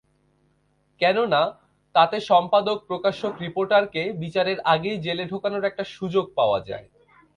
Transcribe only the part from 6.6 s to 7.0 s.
যায়।